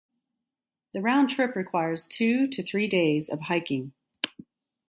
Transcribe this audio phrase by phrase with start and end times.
[0.95, 3.93] The round trip requires two to three days of hiking.